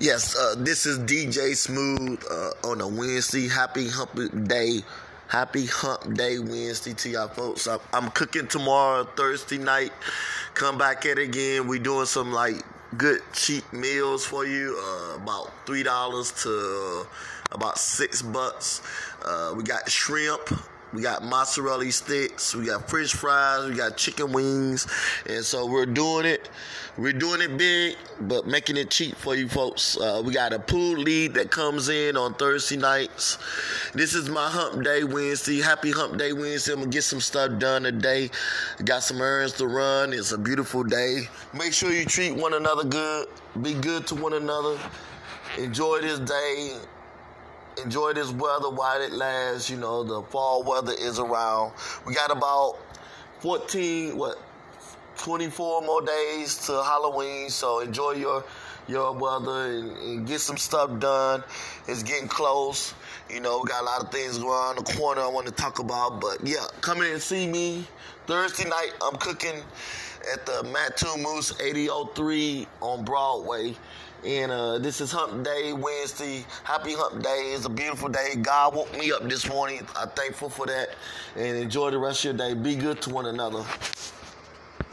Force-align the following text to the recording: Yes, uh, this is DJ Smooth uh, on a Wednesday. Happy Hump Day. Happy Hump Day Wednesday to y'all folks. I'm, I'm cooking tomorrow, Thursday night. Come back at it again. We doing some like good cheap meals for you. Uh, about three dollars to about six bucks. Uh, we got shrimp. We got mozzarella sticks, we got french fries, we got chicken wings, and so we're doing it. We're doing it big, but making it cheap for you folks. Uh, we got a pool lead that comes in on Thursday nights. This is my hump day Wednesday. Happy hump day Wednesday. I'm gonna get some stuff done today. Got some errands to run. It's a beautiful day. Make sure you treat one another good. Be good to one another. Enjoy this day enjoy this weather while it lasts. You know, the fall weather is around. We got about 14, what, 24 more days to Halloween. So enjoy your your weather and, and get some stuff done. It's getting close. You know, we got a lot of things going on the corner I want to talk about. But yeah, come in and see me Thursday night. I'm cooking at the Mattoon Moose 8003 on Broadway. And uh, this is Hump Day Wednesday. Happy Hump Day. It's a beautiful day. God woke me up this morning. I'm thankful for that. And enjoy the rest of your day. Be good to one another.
Yes, 0.00 0.36
uh, 0.36 0.54
this 0.56 0.86
is 0.86 1.00
DJ 1.00 1.56
Smooth 1.56 2.22
uh, 2.30 2.68
on 2.68 2.80
a 2.80 2.86
Wednesday. 2.86 3.48
Happy 3.48 3.88
Hump 3.88 4.46
Day. 4.46 4.84
Happy 5.26 5.66
Hump 5.66 6.14
Day 6.14 6.38
Wednesday 6.38 6.94
to 6.94 7.08
y'all 7.08 7.26
folks. 7.26 7.66
I'm, 7.66 7.80
I'm 7.92 8.10
cooking 8.12 8.46
tomorrow, 8.46 9.02
Thursday 9.16 9.58
night. 9.58 9.92
Come 10.54 10.78
back 10.78 11.04
at 11.04 11.18
it 11.18 11.28
again. 11.28 11.66
We 11.66 11.80
doing 11.80 12.06
some 12.06 12.30
like 12.30 12.62
good 12.96 13.22
cheap 13.32 13.64
meals 13.72 14.24
for 14.24 14.46
you. 14.46 14.78
Uh, 14.80 15.16
about 15.16 15.50
three 15.66 15.82
dollars 15.82 16.30
to 16.44 17.04
about 17.50 17.76
six 17.76 18.22
bucks. 18.22 18.82
Uh, 19.24 19.52
we 19.56 19.64
got 19.64 19.90
shrimp. 19.90 20.48
We 20.92 21.02
got 21.02 21.22
mozzarella 21.22 21.90
sticks, 21.92 22.54
we 22.54 22.66
got 22.66 22.88
french 22.88 23.12
fries, 23.14 23.68
we 23.68 23.76
got 23.76 23.96
chicken 23.98 24.32
wings, 24.32 24.86
and 25.26 25.44
so 25.44 25.66
we're 25.66 25.84
doing 25.84 26.24
it. 26.24 26.48
We're 26.96 27.12
doing 27.12 27.42
it 27.42 27.56
big, 27.56 27.96
but 28.22 28.46
making 28.46 28.76
it 28.76 28.90
cheap 28.90 29.14
for 29.14 29.36
you 29.36 29.48
folks. 29.48 29.96
Uh, 29.96 30.20
we 30.24 30.32
got 30.32 30.52
a 30.52 30.58
pool 30.58 30.96
lead 30.96 31.34
that 31.34 31.50
comes 31.50 31.90
in 31.90 32.16
on 32.16 32.34
Thursday 32.34 32.76
nights. 32.76 33.38
This 33.94 34.14
is 34.14 34.28
my 34.28 34.48
hump 34.48 34.82
day 34.82 35.04
Wednesday. 35.04 35.60
Happy 35.60 35.92
hump 35.92 36.16
day 36.16 36.32
Wednesday. 36.32 36.72
I'm 36.72 36.80
gonna 36.80 36.90
get 36.90 37.04
some 37.04 37.20
stuff 37.20 37.58
done 37.60 37.84
today. 37.84 38.30
Got 38.84 39.04
some 39.04 39.20
errands 39.20 39.52
to 39.54 39.68
run. 39.68 40.12
It's 40.12 40.32
a 40.32 40.38
beautiful 40.38 40.82
day. 40.82 41.28
Make 41.54 41.72
sure 41.72 41.92
you 41.92 42.04
treat 42.04 42.34
one 42.34 42.54
another 42.54 42.82
good. 42.82 43.28
Be 43.62 43.74
good 43.74 44.06
to 44.08 44.16
one 44.16 44.32
another. 44.32 44.76
Enjoy 45.56 46.00
this 46.00 46.18
day 46.18 46.78
enjoy 47.84 48.12
this 48.12 48.30
weather 48.30 48.70
while 48.70 49.00
it 49.00 49.12
lasts. 49.12 49.70
You 49.70 49.76
know, 49.76 50.04
the 50.04 50.22
fall 50.22 50.62
weather 50.62 50.92
is 50.92 51.18
around. 51.18 51.72
We 52.06 52.14
got 52.14 52.30
about 52.30 52.78
14, 53.40 54.16
what, 54.16 54.38
24 55.18 55.82
more 55.82 56.02
days 56.02 56.66
to 56.66 56.82
Halloween. 56.82 57.50
So 57.50 57.80
enjoy 57.80 58.12
your 58.12 58.44
your 58.88 59.12
weather 59.12 59.66
and, 59.66 59.96
and 59.98 60.26
get 60.26 60.40
some 60.40 60.56
stuff 60.56 60.98
done. 60.98 61.44
It's 61.86 62.02
getting 62.02 62.28
close. 62.28 62.94
You 63.30 63.40
know, 63.40 63.60
we 63.62 63.68
got 63.68 63.82
a 63.82 63.84
lot 63.84 64.02
of 64.02 64.10
things 64.10 64.38
going 64.38 64.50
on 64.50 64.76
the 64.76 64.82
corner 64.82 65.20
I 65.20 65.28
want 65.28 65.46
to 65.46 65.52
talk 65.52 65.78
about. 65.78 66.20
But 66.20 66.38
yeah, 66.42 66.66
come 66.80 67.02
in 67.02 67.12
and 67.12 67.22
see 67.22 67.46
me 67.46 67.86
Thursday 68.26 68.68
night. 68.68 68.92
I'm 69.02 69.16
cooking 69.16 69.62
at 70.32 70.46
the 70.46 70.62
Mattoon 70.64 71.22
Moose 71.22 71.58
8003 71.60 72.66
on 72.80 73.04
Broadway. 73.04 73.74
And 74.24 74.50
uh, 74.50 74.78
this 74.78 75.00
is 75.00 75.12
Hump 75.12 75.44
Day 75.44 75.72
Wednesday. 75.72 76.44
Happy 76.64 76.94
Hump 76.94 77.22
Day. 77.22 77.52
It's 77.54 77.66
a 77.66 77.68
beautiful 77.70 78.08
day. 78.08 78.34
God 78.40 78.74
woke 78.74 78.92
me 78.98 79.12
up 79.12 79.28
this 79.28 79.48
morning. 79.48 79.86
I'm 79.96 80.08
thankful 80.10 80.48
for 80.48 80.66
that. 80.66 80.90
And 81.36 81.56
enjoy 81.56 81.90
the 81.90 81.98
rest 81.98 82.24
of 82.24 82.36
your 82.36 82.48
day. 82.48 82.54
Be 82.54 82.74
good 82.74 83.00
to 83.02 83.10
one 83.10 83.26
another. 83.26 83.64